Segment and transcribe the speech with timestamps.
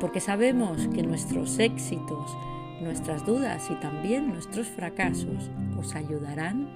[0.00, 2.36] porque sabemos que nuestros éxitos,
[2.80, 6.68] nuestras dudas y también nuestros fracasos os ayudarán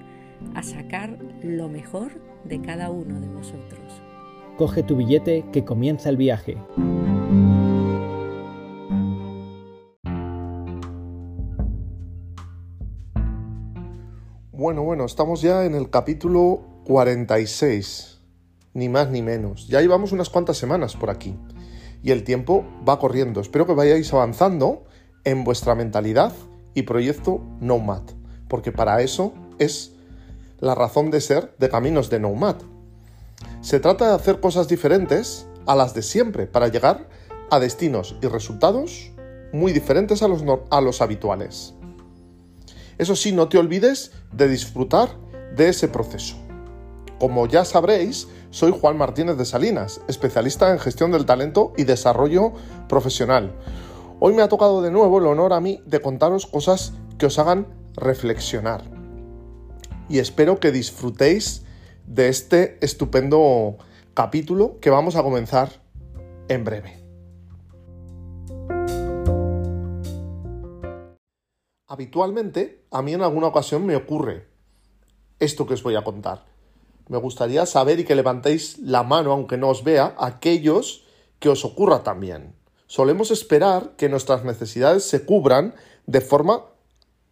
[0.55, 2.11] a sacar lo mejor
[2.43, 4.01] de cada uno de vosotros.
[4.57, 6.57] Coge tu billete que comienza el viaje.
[14.51, 18.21] Bueno, bueno, estamos ya en el capítulo 46,
[18.73, 19.67] ni más ni menos.
[19.67, 21.35] Ya llevamos unas cuantas semanas por aquí
[22.03, 23.41] y el tiempo va corriendo.
[23.41, 24.83] Espero que vayáis avanzando
[25.23, 26.33] en vuestra mentalidad
[26.73, 28.03] y proyecto Nomad,
[28.47, 29.93] porque para eso es
[30.59, 32.57] la razón de ser de Caminos de Nomad.
[33.61, 37.07] Se trata de hacer cosas diferentes a las de siempre para llegar
[37.49, 39.11] a destinos y resultados
[39.53, 41.73] muy diferentes a los, a los habituales.
[42.97, 45.09] Eso sí, no te olvides de disfrutar
[45.55, 46.35] de ese proceso.
[47.19, 52.53] Como ya sabréis, soy Juan Martínez de Salinas, especialista en gestión del talento y desarrollo
[52.87, 53.51] profesional.
[54.19, 57.39] Hoy me ha tocado de nuevo el honor a mí de contaros cosas que os
[57.39, 57.65] hagan
[57.95, 58.83] reflexionar.
[60.07, 61.65] Y espero que disfrutéis
[62.05, 63.77] de este estupendo
[64.13, 65.81] capítulo que vamos a comenzar
[66.47, 67.03] en breve.
[71.87, 74.45] Habitualmente, a mí en alguna ocasión me ocurre
[75.39, 76.52] esto que os voy a contar
[77.07, 81.03] me gustaría saber y que levantéis la mano, aunque no os vea, aquellos
[81.39, 82.55] que os ocurra también.
[82.87, 85.75] Solemos esperar que nuestras necesidades se cubran
[86.05, 86.65] de forma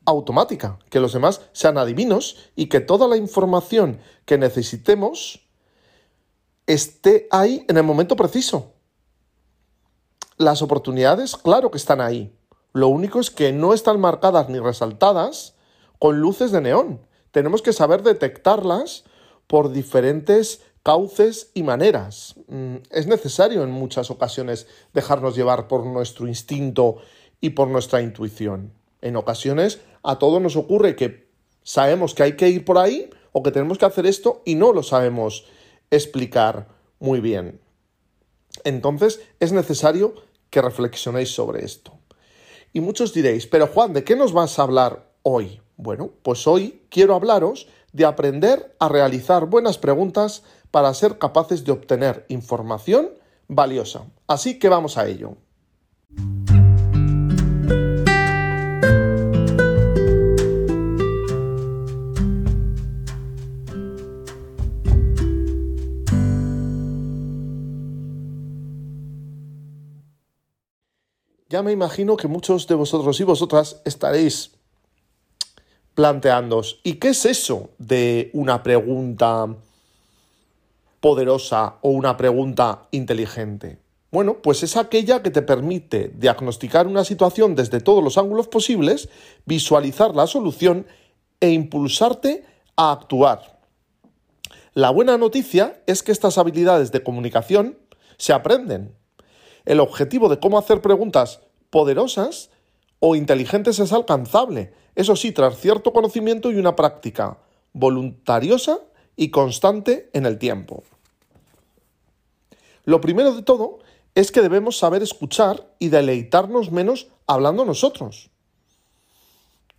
[0.05, 5.48] automática, que los demás sean adivinos y que toda la información que necesitemos
[6.67, 8.73] esté ahí en el momento preciso.
[10.38, 12.36] Las oportunidades, claro que están ahí.
[12.73, 15.55] Lo único es que no están marcadas ni resaltadas
[15.99, 17.05] con luces de neón.
[17.32, 19.03] Tenemos que saber detectarlas
[19.52, 22.36] por diferentes cauces y maneras.
[22.48, 27.00] Mm, es necesario en muchas ocasiones dejarnos llevar por nuestro instinto
[27.42, 28.72] y por nuestra intuición.
[29.02, 31.28] En ocasiones a todos nos ocurre que
[31.64, 34.72] sabemos que hay que ir por ahí o que tenemos que hacer esto y no
[34.72, 35.44] lo sabemos
[35.89, 36.70] explicar
[37.02, 37.60] muy bien.
[38.64, 40.16] Entonces es necesario
[40.50, 41.92] que reflexionéis sobre esto.
[42.72, 45.60] Y muchos diréis, pero Juan, ¿de qué nos vas a hablar hoy?
[45.81, 51.71] Bueno, pues hoy quiero hablaros de aprender a realizar buenas preguntas para ser capaces de
[51.71, 53.09] obtener información
[53.47, 54.05] valiosa.
[54.27, 55.37] Así que vamos a ello.
[71.49, 74.61] Ya me imagino que muchos de vosotros y vosotras estaréis
[75.95, 79.47] planteándoos, ¿y qué es eso de una pregunta
[80.99, 83.79] poderosa o una pregunta inteligente?
[84.11, 89.09] Bueno, pues es aquella que te permite diagnosticar una situación desde todos los ángulos posibles,
[89.45, 90.85] visualizar la solución
[91.39, 92.43] e impulsarte
[92.75, 93.59] a actuar.
[94.73, 97.77] La buena noticia es que estas habilidades de comunicación
[98.17, 98.95] se aprenden.
[99.65, 102.49] El objetivo de cómo hacer preguntas poderosas
[103.02, 107.39] o inteligentes es alcanzable, eso sí, tras cierto conocimiento y una práctica
[107.73, 108.80] voluntariosa
[109.16, 110.84] y constante en el tiempo.
[112.86, 113.80] Lo primero de todo
[114.14, 118.30] es que debemos saber escuchar y deleitarnos menos hablando nosotros.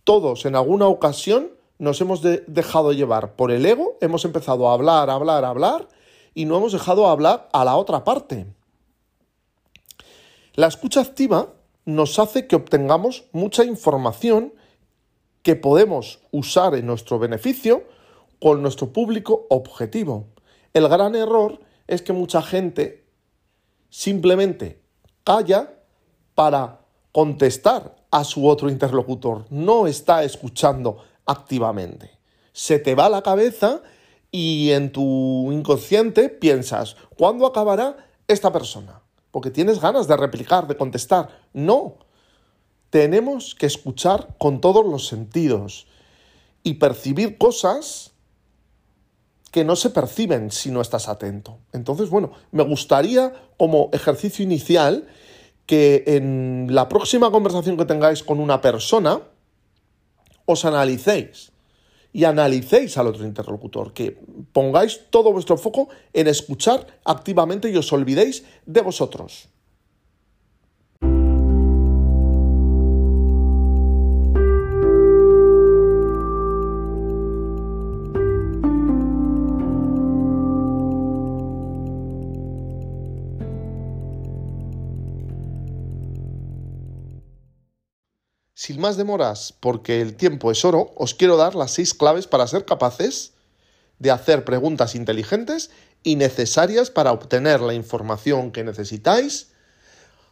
[0.03, 5.09] Todos en alguna ocasión nos hemos dejado llevar por el ego, hemos empezado a hablar,
[5.09, 5.87] hablar, hablar
[6.33, 8.47] y no hemos dejado hablar a la otra parte.
[10.55, 11.53] La escucha activa
[11.85, 14.53] nos hace que obtengamos mucha información
[15.41, 17.83] que podemos usar en nuestro beneficio
[18.39, 20.27] con nuestro público objetivo.
[20.73, 23.05] El gran error es que mucha gente
[23.89, 24.81] simplemente
[25.23, 25.73] calla
[26.33, 26.79] para
[27.11, 32.19] contestar a su otro interlocutor, no está escuchando activamente.
[32.51, 33.81] Se te va la cabeza
[34.31, 37.97] y en tu inconsciente piensas, ¿cuándo acabará
[38.27, 39.02] esta persona?
[39.33, 41.27] Porque tienes ganas de replicar, de contestar.
[41.53, 41.97] No,
[42.91, 45.87] tenemos que escuchar con todos los sentidos
[46.61, 48.11] y percibir cosas
[49.49, 51.57] que no se perciben si no estás atento.
[51.71, 55.07] Entonces, bueno, me gustaría como ejercicio inicial
[55.65, 59.21] que en la próxima conversación que tengáis con una persona,
[60.45, 61.52] os analicéis
[62.13, 64.17] y analicéis al otro interlocutor, que
[64.53, 69.49] pongáis todo vuestro foco en escuchar activamente y os olvidéis de vosotros.
[88.63, 92.47] Sin más demoras, porque el tiempo es oro, os quiero dar las seis claves para
[92.47, 93.33] ser capaces
[93.99, 95.69] de hacer preguntas inteligentes
[96.01, 99.51] y necesarias para obtener la información que necesitáis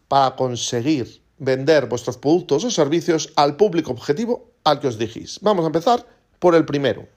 [0.07, 5.39] para conseguir vender vuestros productos o servicios al público objetivo al que os dijís.
[5.41, 6.07] Vamos a empezar
[6.39, 7.09] por el primero.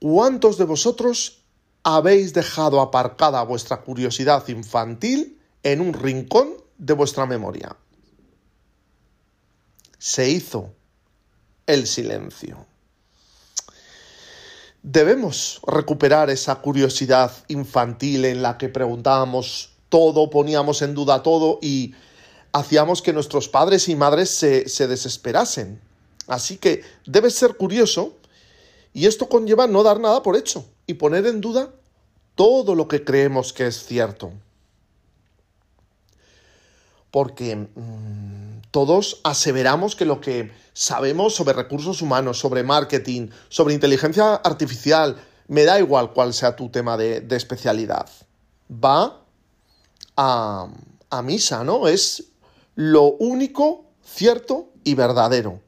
[0.00, 1.44] ¿Cuántos de vosotros
[1.82, 7.74] habéis dejado aparcada vuestra curiosidad infantil en un rincón de vuestra memoria?
[9.98, 10.72] Se hizo
[11.66, 12.66] el silencio.
[14.82, 21.94] Debemos recuperar esa curiosidad infantil en la que preguntábamos todo, poníamos en duda todo y
[22.52, 25.80] hacíamos que nuestros padres y madres se, se desesperasen.
[26.26, 28.16] Así que debes ser curioso
[28.92, 31.70] y esto conlleva no dar nada por hecho y poner en duda
[32.34, 34.32] todo lo que creemos que es cierto.
[37.10, 44.34] Porque mm, todos aseveramos que lo que sabemos sobre recursos humanos, sobre marketing, sobre inteligencia
[44.34, 45.16] artificial,
[45.48, 48.08] me da igual cuál sea tu tema de, especialidad.
[48.70, 49.24] Va
[50.16, 50.68] a,
[51.10, 51.88] a misa, ¿no?
[51.88, 52.24] Es
[52.74, 55.60] lo único cierto y verdadero.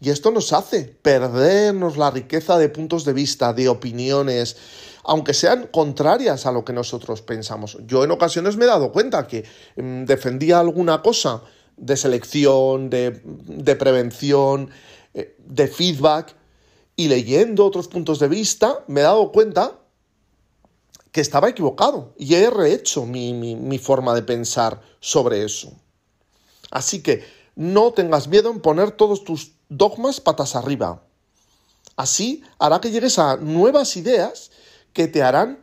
[0.00, 4.56] Y esto nos hace perdernos la riqueza de puntos de vista, de opiniones,
[5.06, 7.78] aunque sean contrarias a lo que nosotros pensamos.
[7.86, 9.44] Yo en ocasiones me he dado cuenta que
[9.76, 11.42] mm, defendía alguna cosa
[11.76, 13.12] de selección, de,
[13.78, 14.70] prevención,
[15.14, 16.34] eh, de feedback,
[16.96, 19.78] y leyendo otros puntos de vista, me he dado cuenta
[21.12, 25.72] que estaba equivocado y he rehecho mi, mi, forma de pensar sobre eso.
[26.70, 27.24] Así que
[27.54, 31.02] no tengas miedo en poner todos tus dogmas patas arriba.
[31.96, 34.50] Así hará que llegues a nuevas ideas
[34.96, 35.58] que te harán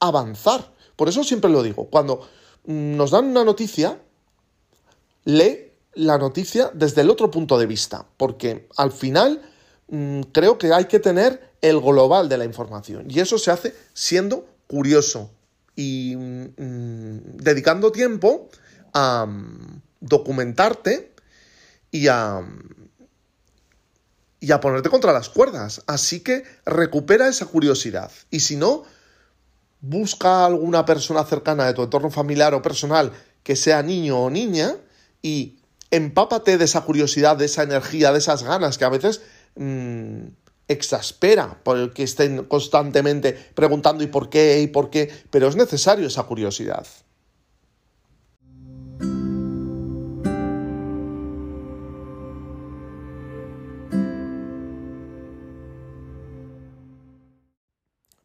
[0.00, 0.72] avanzar.
[0.96, 2.26] Por eso siempre lo digo, cuando
[2.64, 4.00] nos dan una noticia,
[5.24, 9.42] lee la noticia desde el otro punto de vista, porque al final
[9.88, 13.74] mm, creo que hay que tener el global de la información y eso se hace
[13.92, 15.30] siendo curioso
[15.76, 18.48] y mm, dedicando tiempo
[18.94, 21.12] a mm, documentarte
[21.90, 22.40] y a,
[24.40, 25.82] y a ponerte contra las cuerdas.
[25.86, 28.84] Así que recupera esa curiosidad y si no,
[29.80, 33.12] busca alguna persona cercana de tu entorno familiar o personal
[33.42, 34.74] que sea niño o niña
[35.22, 35.58] y
[35.90, 39.22] empápate de esa curiosidad, de esa energía, de esas ganas que a veces
[39.56, 40.26] mmm,
[40.68, 45.56] exaspera por el que estén constantemente preguntando y por qué y por qué, pero es
[45.56, 46.86] necesario esa curiosidad.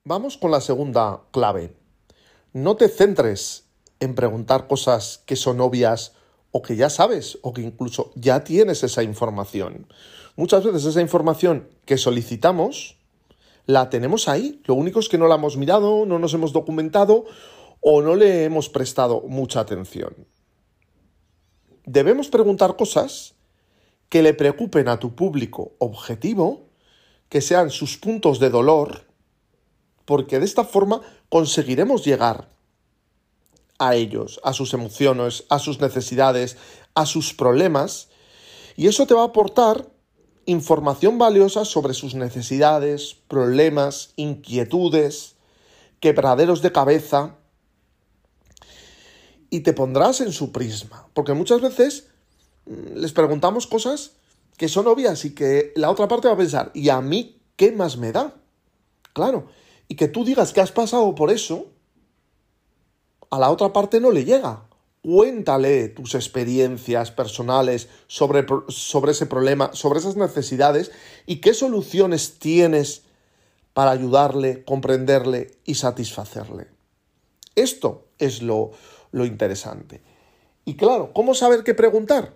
[0.06, 1.78] Vamos con la segunda clave.
[2.52, 3.70] No te centres
[4.02, 6.12] en preguntar cosas que son obvias
[6.52, 9.88] o que ya sabes o que incluso ya tienes esa información.
[10.36, 12.98] Muchas veces esa información que solicitamos
[13.66, 17.24] la tenemos ahí, lo único es que no la hemos mirado, no nos hemos documentado
[17.80, 20.28] o no le hemos prestado mucha atención.
[21.86, 23.36] Debemos preguntar cosas
[24.10, 26.68] que le preocupen a tu público objetivo,
[27.30, 29.13] que sean sus puntos de dolor,
[30.06, 32.50] porque de esta forma conseguiremos llegar
[33.80, 36.58] a ellos, a sus emociones, a sus necesidades,
[36.96, 38.10] a sus problemas,
[38.76, 39.90] y eso te va a aportar
[40.46, 45.36] información valiosa sobre sus necesidades, problemas, inquietudes,
[46.00, 47.38] quebraderos de cabeza,
[49.50, 52.08] y te pondrás en su prisma, porque muchas veces
[52.66, 54.14] mm, les preguntamos cosas
[54.58, 57.72] que son obvias y que la otra parte va a pensar, ¿y a mí qué
[57.72, 58.34] más me da?
[59.14, 59.48] Claro,
[59.88, 61.68] y que tú digas que has pasado por eso,
[63.30, 64.64] a la otra parte no le llega.
[65.02, 70.92] Cuéntale tus experiencias personales sobre, sobre ese problema, sobre esas necesidades
[71.26, 73.04] y qué soluciones tienes
[73.74, 76.68] para ayudarle, comprenderle y satisfacerle.
[77.56, 78.72] Esto es lo,
[79.12, 80.02] lo interesante.
[80.66, 82.36] Y claro, ¿cómo saber qué preguntar?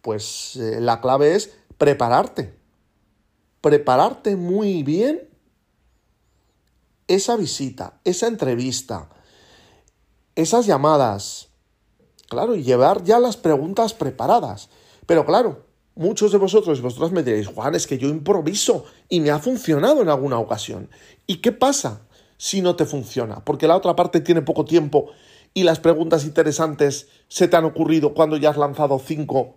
[0.00, 2.54] Pues eh, la clave es prepararte.
[3.60, 5.29] Prepararte muy bien
[7.14, 9.10] esa visita, esa entrevista,
[10.34, 11.50] esas llamadas,
[12.30, 14.70] Claro, y llevar ya las preguntas preparadas.
[15.04, 19.18] Pero claro, muchos de vosotros y vosotras me diréis, Juan, es que yo improviso y
[19.18, 20.88] me ha funcionado en alguna ocasión.
[21.26, 23.44] ¿Y qué pasa si no te funciona?
[23.44, 25.10] Porque la otra parte tiene poco tiempo
[25.54, 29.56] y las preguntas interesantes se te han ocurrido cuando ya has lanzado cinco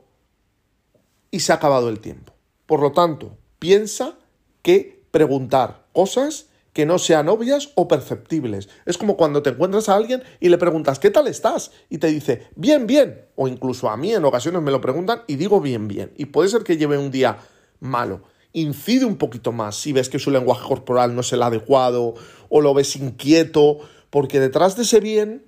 [1.29, 2.33] y se ha acabado el tiempo.
[2.65, 4.17] Por lo tanto, piensa
[4.63, 8.67] que preguntar cosas que no sean obvias o perceptibles.
[8.85, 11.71] Es como cuando te encuentras a alguien y le preguntas, ¿qué tal estás?
[11.89, 13.25] Y te dice, bien, bien.
[13.35, 16.11] O incluso a mí en ocasiones me lo preguntan y digo bien, bien.
[16.17, 17.37] Y puede ser que lleve un día
[17.79, 18.23] malo.
[18.53, 22.15] Incide un poquito más si ves que su lenguaje corporal no es el adecuado
[22.49, 25.45] o lo ves inquieto, porque detrás de ese bien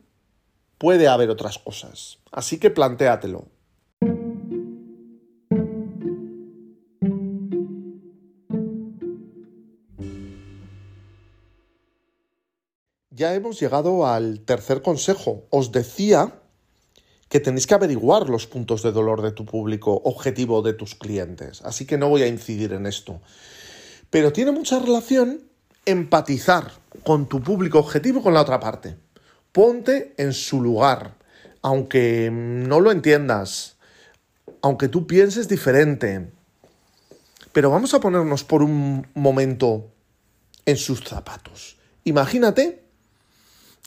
[0.78, 2.20] puede haber otras cosas.
[2.32, 3.48] Así que plantéatelo.
[13.16, 15.46] Ya hemos llegado al tercer consejo.
[15.50, 16.34] Os decía
[17.30, 21.62] que tenéis que averiguar los puntos de dolor de tu público objetivo de tus clientes.
[21.64, 23.22] Así que no voy a incidir en esto.
[24.10, 25.42] Pero tiene mucha relación
[25.86, 26.72] empatizar
[27.04, 28.98] con tu público objetivo con la otra parte.
[29.52, 31.16] Ponte en su lugar,
[31.62, 33.78] aunque no lo entiendas,
[34.62, 36.32] aunque tú pienses diferente.
[37.54, 39.90] Pero vamos a ponernos por un momento
[40.66, 41.78] en sus zapatos.
[42.04, 42.85] Imagínate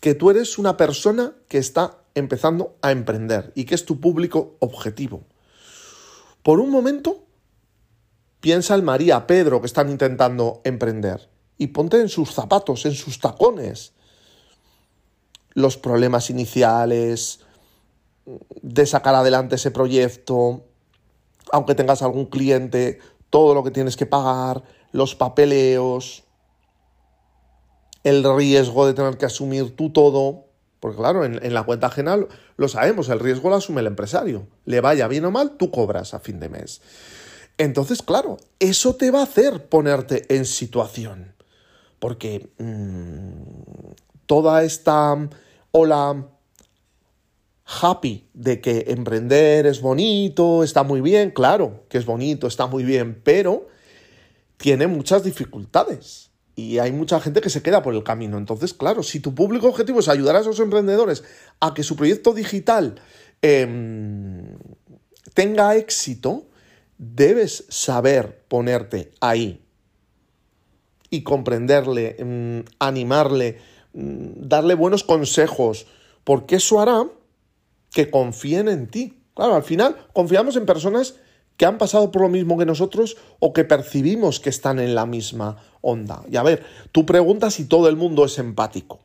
[0.00, 4.56] que tú eres una persona que está empezando a emprender y que es tu público
[4.60, 5.22] objetivo.
[6.42, 7.24] Por un momento,
[8.40, 13.18] piensa en María, Pedro, que están intentando emprender y ponte en sus zapatos, en sus
[13.18, 13.92] tacones.
[15.54, 17.40] Los problemas iniciales
[18.62, 20.64] de sacar adelante ese proyecto,
[21.50, 23.00] aunque tengas algún cliente,
[23.30, 24.62] todo lo que tienes que pagar,
[24.92, 26.24] los papeleos,
[28.08, 30.46] el riesgo de tener que asumir tú todo,
[30.80, 32.18] porque claro, en, la cuenta ajena
[32.56, 34.46] lo, sabemos, el riesgo lo asume el empresario.
[34.64, 36.80] Le vaya bien o mal, tú cobras a fin de mes.
[37.58, 41.34] Entonces, claro, eso te va a hacer ponerte en situación.
[41.98, 43.92] Porque mm,
[44.26, 45.28] toda esta
[45.72, 46.28] ola
[47.82, 52.84] happy de que emprender es bonito, está muy bien, claro que es bonito, está muy
[52.84, 53.68] bien, pero
[54.56, 56.27] tiene muchas dificultades
[56.58, 58.36] y hay mucha gente que se queda por el camino.
[58.36, 61.22] Entonces, claro, si tu público objetivo es ayudar a esos emprendedores
[61.60, 63.00] a que su proyecto digital
[63.42, 64.58] em,
[65.34, 66.48] tenga éxito,
[66.98, 69.62] debes saber ponerte ahí
[71.10, 73.58] y comprenderle, em, animarle,
[73.92, 75.86] mm, darle buenos consejos,
[76.24, 77.06] porque eso hará
[77.92, 79.22] que confíen en ti.
[79.34, 81.14] Claro, al final confiamos en personas
[81.58, 85.04] que han pasado por lo mismo que nosotros o que percibimos que están en la
[85.06, 86.22] misma onda.
[86.30, 89.00] Y a ver, tú preguntas si todo el mundo es empático.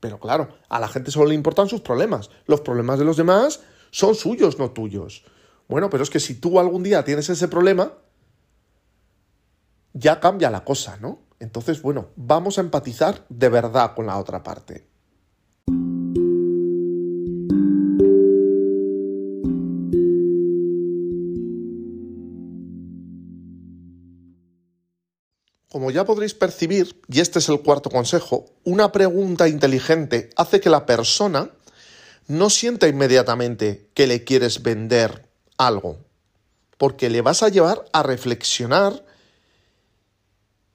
[0.00, 2.30] Pero claro, a la gente solo le importan sus problemas.
[2.46, 3.60] Los problemas de los demás
[3.92, 5.24] son suyos, no tuyos.
[5.68, 7.92] Bueno, pero es que si tú algún día tienes ese problema,
[9.92, 11.20] ya cambia la cosa, ¿no?
[11.38, 14.88] Entonces, bueno, vamos a empatizar de verdad con la otra parte.
[25.74, 30.70] Como ya podréis percibir, y este es el cuarto consejo, una pregunta inteligente hace que
[30.70, 31.50] la persona
[32.28, 35.28] no sienta inmediatamente que le quieres vender
[35.58, 35.98] algo,
[36.78, 39.04] porque le vas a llevar a reflexionar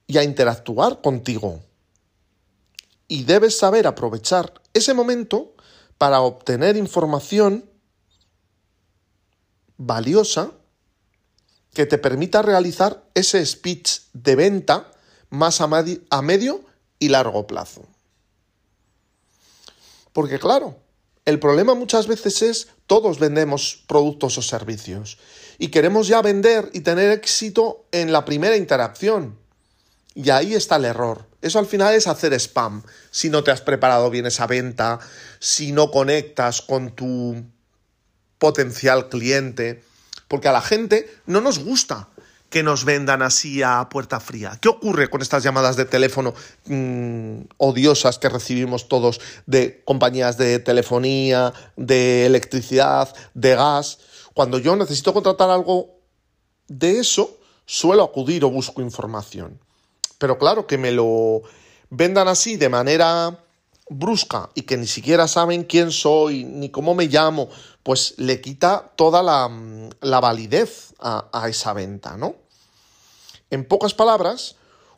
[0.06, 1.62] y a interactuar contigo.
[3.08, 5.54] Y debes saber aprovechar ese momento
[5.96, 7.64] para obtener información
[9.78, 10.50] valiosa
[11.74, 14.90] que te permita realizar ese speech de venta
[15.30, 16.64] más a, medio
[16.98, 17.86] y largo plazo.
[20.12, 20.76] Porque claro,
[21.24, 25.18] el problema muchas veces es todos vendemos productos o servicios
[25.58, 29.38] y queremos ya vender y tener éxito en la primera interacción.
[30.14, 31.26] Y ahí está el error.
[31.40, 32.82] Eso al final es hacer spam.
[33.12, 34.98] Si no te has preparado bien esa venta,
[35.38, 37.44] si no conectas con tu
[38.38, 39.84] potencial cliente,
[40.30, 42.08] porque a la gente no nos gusta
[42.50, 44.56] que nos vendan así a puerta fría.
[44.60, 46.34] ¿Qué ocurre con estas llamadas de teléfono
[46.66, 53.98] mm, odiosas que recibimos todos de compañías de telefonía, de electricidad, de gas?
[54.32, 55.98] Cuando yo necesito contratar algo
[56.68, 59.58] de eso, suelo acudir o busco información.
[60.18, 61.42] Pero claro, que me lo
[61.90, 63.36] vendan así de manera
[63.90, 67.48] brusca y que ni siquiera saben quién soy ni cómo me llamo,
[67.82, 69.50] pues le quita toda la,
[70.00, 72.36] la validez a, a, esa venta, ¿no?
[73.50, 74.54] En pocas palabras,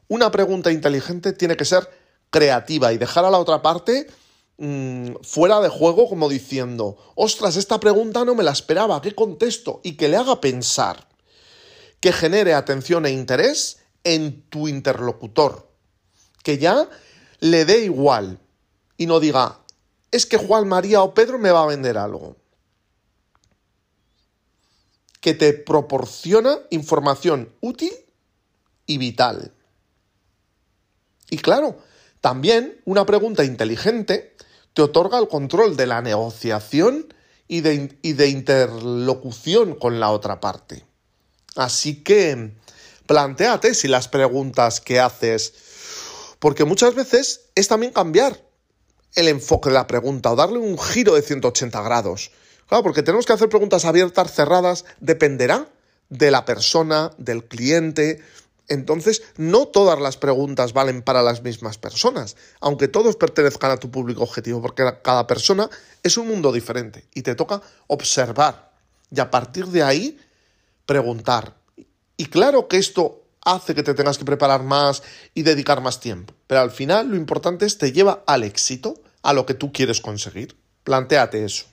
[0.09, 1.89] una pregunta inteligente tiene que ser
[2.31, 4.09] creativa y dejar a la otra parte
[4.59, 9.81] mm, fuera de juego como diciendo, ostras, esta pregunta no me la esperaba, ¿qué contesto?
[9.83, 11.09] Y que le haga pensar,
[12.01, 15.71] que genere atención e interés en tu interlocutor,
[16.43, 16.89] que ya
[17.41, 18.39] le dé igual
[18.97, 19.59] y no diga,
[20.11, 22.37] es que Juan, María o Pedro me va a vender algo.
[25.21, 27.93] Que te proporciona información útil
[28.87, 29.53] y vital.
[31.31, 31.79] Y claro,
[32.21, 34.37] también una pregunta inteligente
[34.75, 37.13] te otorga el control de la negociación
[37.49, 40.85] y de, y de interlocución con la otra parte.
[41.57, 42.55] Así que
[43.07, 45.55] planteate si las preguntas que haces,
[46.39, 48.52] porque muchas veces es también cambiar
[49.15, 52.31] el enfoque de la pregunta o darle un giro de 180 grados.
[52.67, 55.69] Claro, porque tenemos que hacer preguntas abiertas, cerradas, dependerá
[56.09, 58.23] de la persona, del cliente.
[58.69, 63.91] Entonces, no todas las preguntas valen para las mismas personas, aunque todos pertenezcan a tu
[63.91, 65.69] público objetivo, porque cada persona
[66.03, 68.73] es un mundo diferente y te toca observar
[69.15, 70.19] y a partir de ahí
[70.87, 71.55] preguntar.
[72.17, 75.03] Y claro que esto hace que te tengas que preparar más
[75.35, 79.33] y dedicar más tiempo, pero al final lo importante es te lleva al éxito, a
[79.33, 80.57] lo que tú quieres conseguir.
[80.85, 81.67] Plantéate eso.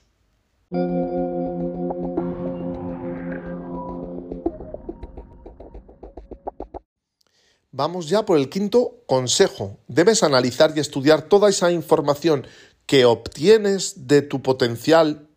[7.71, 9.79] Vamos ya por el quinto consejo.
[9.87, 12.45] Debes analizar y estudiar toda esa información
[12.85, 15.29] que obtienes de tu potencial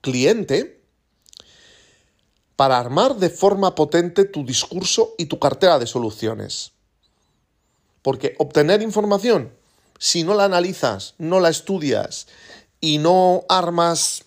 [0.00, 0.80] cliente
[2.54, 6.72] para armar de forma potente tu discurso y tu cartera de soluciones.
[8.02, 9.52] Porque obtener información,
[9.98, 12.28] si no la analizas, no la estudias
[12.80, 14.24] y no armas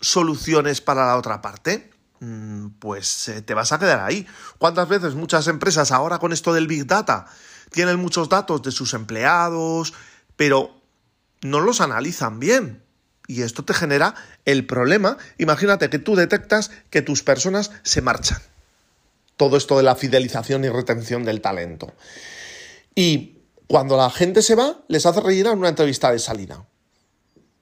[0.00, 1.90] soluciones para la otra parte,
[2.20, 4.26] mm, pues eh, te vas a quedar ahí.
[4.58, 7.26] ¿Cuántas veces muchas empresas ahora con esto del Big Data
[7.72, 9.92] tienen muchos datos de sus empleados,
[10.36, 10.80] pero
[11.42, 12.82] no los analizan bien?
[13.26, 14.14] Y esto te genera
[14.46, 15.18] el problema.
[15.36, 18.40] Imagínate que tú detectas que tus personas se marchan.
[19.36, 21.92] Todo esto de la fidelización y retención del talento.
[22.94, 23.37] Y
[23.68, 26.66] cuando la gente se va, les hace rellenar una entrevista de salida.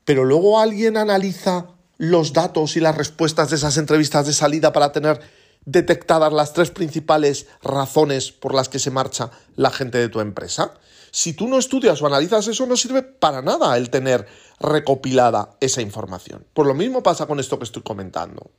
[0.05, 1.67] Pero luego alguien analiza
[1.99, 5.21] los datos y las respuestas de esas entrevistas de salida para tener
[5.65, 10.75] detectadas las tres principales razones por las que se marcha la gente de tu empresa.
[11.11, 14.29] Si tú no estudias o analizas eso, no sirve para nada el tener
[14.61, 16.47] recopilada esa información.
[16.53, 18.53] Por lo mismo pasa con esto que estoy comentando.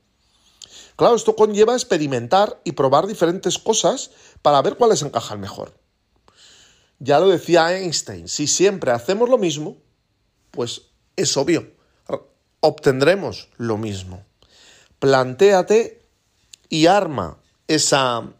[0.96, 4.10] Claro, esto conlleva experimentar y probar diferentes cosas
[4.42, 5.72] para ver cuáles encajan mejor.
[6.98, 9.76] Ya lo decía Einstein, si siempre hacemos lo mismo,
[10.50, 10.82] pues
[11.16, 11.70] es obvio,
[12.60, 14.24] obtendremos lo mismo.
[14.98, 16.08] Plantéate
[16.68, 18.32] y arma esa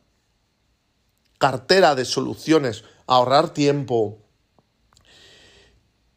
[1.38, 4.18] cartera de soluciones, ahorrar tiempo,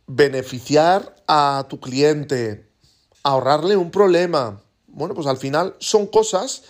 [0.07, 2.69] beneficiar a tu cliente,
[3.23, 4.61] ahorrarle un problema.
[4.87, 6.63] Bueno, pues al final son cosas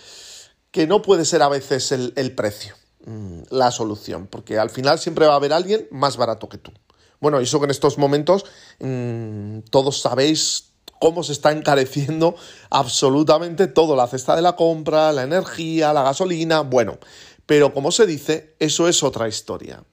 [0.72, 5.26] que no puede ser a veces el, precio, mm, la solución, porque al final siempre
[5.26, 6.72] va a haber alguien más barato que tú.
[7.20, 8.46] Bueno, eso que en estos momentos
[8.80, 12.36] mm, todos sabéis cómo se está encareciendo
[12.70, 16.98] absolutamente todo, la cesta de la compra, la energía, la gasolina, bueno,
[17.46, 19.84] pero como se dice, eso es otra historia.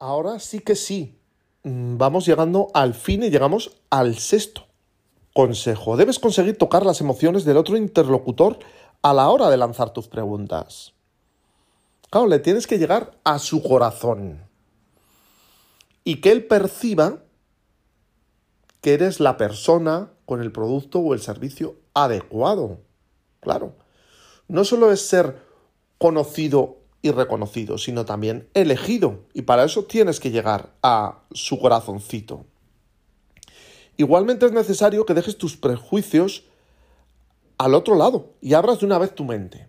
[0.00, 1.18] Ahora sí que sí,
[1.64, 4.67] mm, vamos llegando al fin y llegamos al sexto
[5.38, 5.96] consejo.
[5.96, 8.58] Debes conseguir tocar las emociones del otro interlocutor
[9.02, 10.94] a la hora de lanzar tus preguntas.
[12.10, 14.42] Claro, le tienes que llegar a su corazón.
[16.02, 17.22] Y que él perciba
[18.80, 22.80] que eres la persona con el producto o el servicio adecuado.
[23.38, 23.74] Claro.
[24.48, 25.40] No solo es ser
[25.98, 29.20] conocido y reconocido, sino también elegido.
[29.34, 32.44] Y para eso tienes que llegar a su corazoncito.
[33.98, 36.44] Igualmente es necesario que dejes tus prejuicios
[37.58, 39.68] al otro lado y abras de una vez tu mente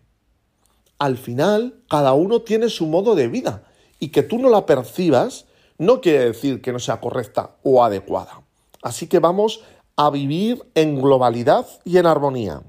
[1.00, 3.64] al final cada uno tiene su modo de vida
[4.00, 5.46] y que tú no la percibas
[5.78, 8.44] no quiere decir que no sea correcta o adecuada.
[8.84, 9.64] Así que vamos
[9.96, 12.62] a vivir en globalidad y en armonía.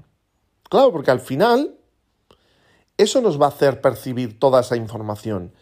[0.69, 1.77] Claro, porque al final
[2.97, 5.53] eso nos va a hacer percibir toda esa información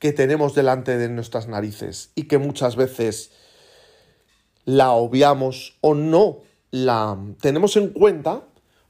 [0.00, 3.30] que tenemos delante de nuestras narices y que muchas veces
[4.66, 8.42] la obviamos o no la tenemos en cuenta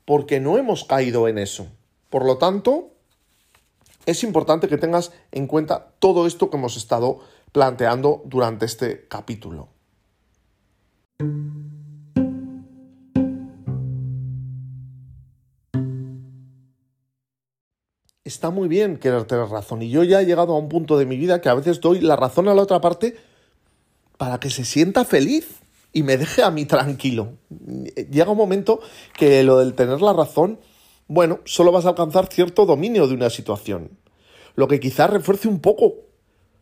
[0.05, 1.69] porque no hemos caído en eso.
[2.11, 2.91] Por lo tanto,
[4.07, 7.21] es importante que tengas en cuenta todo esto que hemos estado
[7.53, 9.69] planteando durante este capítulo.
[18.27, 19.83] está muy bien querer tener razón.
[19.83, 22.01] Y yo ya he llegado a un punto de mi vida que a veces doy
[22.01, 23.17] la razón a la otra parte
[24.19, 25.61] para que se sienta feliz
[25.97, 27.39] y me deje a mí tranquilo.
[27.49, 28.81] Llega un momento
[29.17, 30.61] que lo del tener la razón,
[31.09, 33.97] bueno, solo vas a alcanzar cierto dominio de una situación.
[34.57, 35.95] Lo que quizás refuerce un poco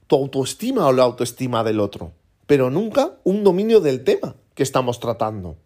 [0.07, 2.13] tu autoestima o la autoestima del otro,
[2.47, 5.57] pero nunca un dominio del tema que estamos tratando.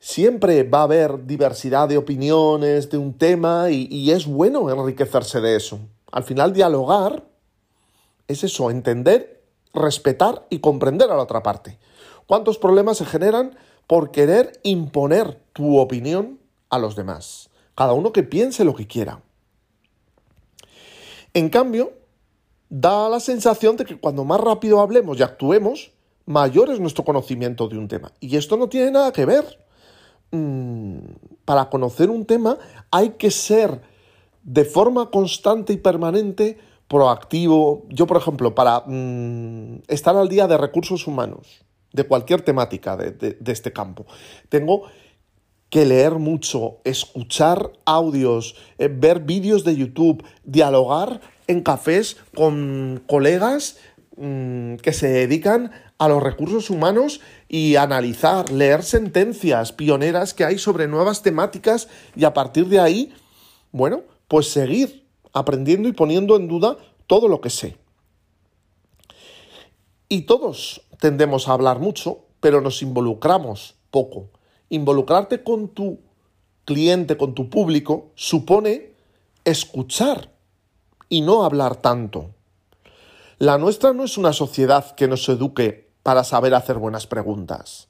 [0.00, 5.54] Siempre va a haber diversidad de opiniones de un tema y, es bueno enriquecerse de
[5.54, 5.78] eso.
[6.10, 7.22] Al final, dialogar
[8.26, 9.41] es eso, entender,
[9.74, 11.78] respetar y comprender a la otra parte.
[12.26, 13.56] ¿Cuántos problemas se generan
[13.86, 16.38] por querer imponer tu opinión
[16.70, 17.50] a los demás?
[17.74, 19.22] Cada uno que piense lo que quiera.
[21.34, 21.92] En cambio,
[22.68, 25.92] da la sensación de que cuando más rápido hablemos y actuemos,
[26.26, 28.12] mayor es nuestro conocimiento de un tema.
[28.20, 29.58] Y esto no tiene nada que ver.
[30.30, 30.98] Mm,
[31.44, 32.56] para conocer un tema
[32.90, 33.82] hay que ser
[34.42, 36.58] de forma constante y permanente
[36.92, 37.86] proactivo.
[37.88, 43.38] Yo, por ejemplo, para mm, estar al día de recursos humanos, de cualquier temática de,
[43.46, 44.04] este campo,
[44.50, 44.82] tengo
[45.70, 53.78] que leer mucho, escuchar audios, eh, ver vídeos de YouTube, dialogar en cafés con colegas
[54.18, 60.58] mm, que se dedican a los recursos humanos y analizar, leer sentencias pioneras que hay
[60.58, 63.14] sobre nuevas temáticas y a partir de ahí,
[63.70, 65.01] bueno, pues seguir
[65.32, 67.76] aprendiendo y poniendo en duda todo lo que sé.
[70.08, 74.28] Y todos tendemos a hablar mucho, pero nos involucramos poco.
[74.68, 76.00] Involucrarte con tu
[76.64, 78.92] cliente, con tu público, supone
[79.44, 80.30] escuchar
[81.08, 82.30] y no hablar tanto.
[83.38, 87.88] La nuestra no es una sociedad que nos eduque para saber hacer buenas preguntas.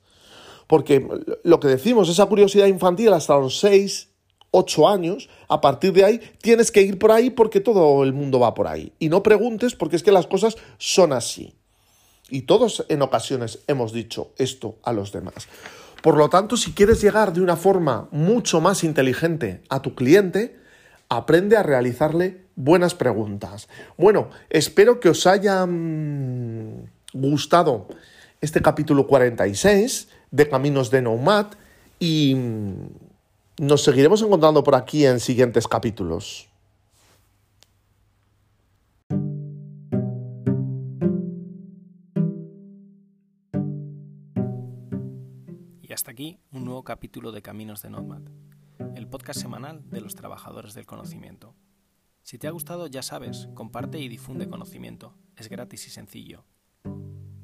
[0.66, 1.06] Porque
[1.42, 4.11] lo que decimos, esa curiosidad infantil hasta los 6,
[4.52, 8.38] 8 años, a partir de ahí tienes que ir por ahí porque todo el mundo
[8.38, 8.92] va por ahí.
[9.00, 11.54] Y no preguntes porque es que las cosas son así.
[12.30, 15.48] Y todos en ocasiones hemos dicho esto a los demás.
[16.02, 20.58] Por lo tanto, si quieres llegar de una forma mucho más inteligente a tu cliente,
[21.08, 23.68] aprende a realizarle buenas preguntas.
[23.96, 25.66] Bueno, espero que os haya
[27.12, 27.88] gustado
[28.40, 31.46] este capítulo 46 de Caminos de Nomad
[32.00, 32.36] y
[33.58, 36.48] nos seguiremos encontrando por aquí en siguientes capítulos.
[45.82, 48.22] Y hasta aquí un nuevo capítulo de Caminos de Nomad,
[48.96, 51.54] el podcast semanal de los trabajadores del conocimiento.
[52.22, 55.14] Si te ha gustado, ya sabes, comparte y difunde conocimiento.
[55.36, 56.44] Es gratis y sencillo.